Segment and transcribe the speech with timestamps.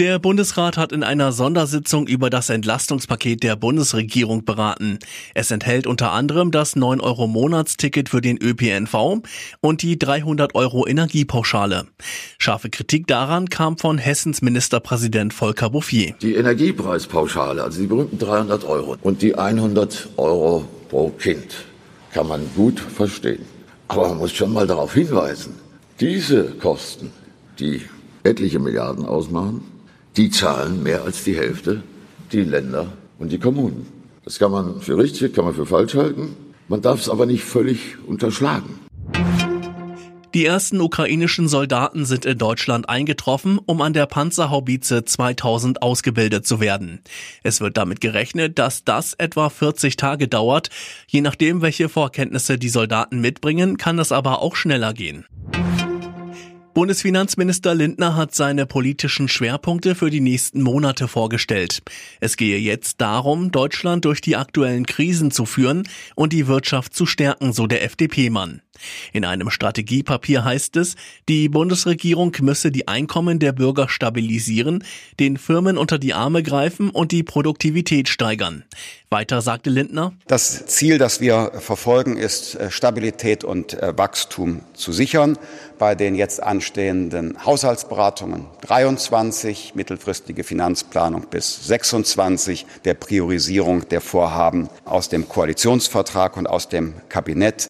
[0.00, 4.98] Der Bundesrat hat in einer Sondersitzung über das Entlastungspaket der Bundesregierung beraten.
[5.34, 9.20] Es enthält unter anderem das 9-Euro-Monatsticket für den ÖPNV
[9.60, 11.86] und die 300 Euro Energiepauschale.
[12.38, 16.14] Scharfe Kritik daran kam von Hessens Ministerpräsident Volker Bouffier.
[16.22, 21.66] Die Energiepreispauschale, also die berühmten 300 Euro und die 100 Euro pro Kind,
[22.10, 23.44] kann man gut verstehen.
[23.88, 25.56] Aber man muss schon mal darauf hinweisen,
[26.00, 27.12] diese Kosten,
[27.58, 27.82] die
[28.22, 29.62] etliche Milliarden ausmachen,
[30.16, 31.82] die zahlen mehr als die Hälfte
[32.32, 33.86] die Länder und die Kommunen.
[34.24, 36.36] Das kann man für richtig, kann man für falsch halten.
[36.68, 38.78] Man darf es aber nicht völlig unterschlagen.
[40.32, 46.60] Die ersten ukrainischen Soldaten sind in Deutschland eingetroffen, um an der Panzerhaubitze 2000 ausgebildet zu
[46.60, 47.00] werden.
[47.42, 50.70] Es wird damit gerechnet, dass das etwa 40 Tage dauert.
[51.08, 55.26] Je nachdem, welche Vorkenntnisse die Soldaten mitbringen, kann es aber auch schneller gehen.
[56.72, 61.82] Bundesfinanzminister Lindner hat seine politischen Schwerpunkte für die nächsten Monate vorgestellt.
[62.20, 65.82] Es gehe jetzt darum, Deutschland durch die aktuellen Krisen zu führen
[66.14, 68.62] und die Wirtschaft zu stärken, so der FDP-Mann.
[69.12, 70.96] In einem Strategiepapier heißt es,
[71.28, 74.84] die Bundesregierung müsse die Einkommen der Bürger stabilisieren,
[75.18, 78.64] den Firmen unter die Arme greifen und die Produktivität steigern.
[79.10, 80.12] Weiter sagte Lindner.
[80.28, 85.36] Das Ziel, das wir verfolgen, ist äh, Stabilität und äh, Wachstum zu sichern.
[85.78, 95.08] Bei den jetzt anstehenden Haushaltsberatungen 23, mittelfristige Finanzplanung bis 26, der Priorisierung der Vorhaben aus
[95.08, 97.66] dem Koalitionsvertrag und aus dem Kabinett.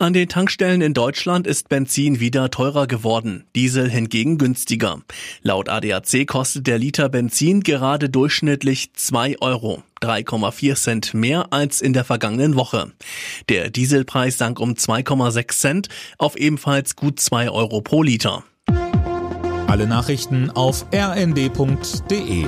[0.00, 5.00] An den Tankstellen in Deutschland ist Benzin wieder teurer geworden, Diesel hingegen günstiger.
[5.42, 11.92] Laut ADAC kostet der Liter Benzin gerade durchschnittlich 2 Euro, 3,4 Cent mehr als in
[11.92, 12.92] der vergangenen Woche.
[13.48, 18.42] Der Dieselpreis sank um 2,6 Cent auf ebenfalls gut 2 Euro pro Liter.
[19.68, 22.46] Alle Nachrichten auf rnd.de